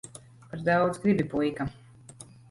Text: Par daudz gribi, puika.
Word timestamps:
Par 0.53 0.61
daudz 0.69 0.97
gribi, 1.03 1.25
puika. 1.33 1.67